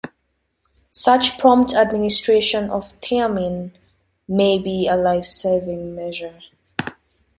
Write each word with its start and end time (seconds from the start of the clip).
Such 0.89 1.37
prompt 1.37 1.75
administration 1.75 2.71
of 2.71 2.85
thiamine 3.01 3.69
may 4.27 4.57
be 4.57 4.87
a 4.87 4.95
life-saving 4.97 5.93
measure. 5.93 6.39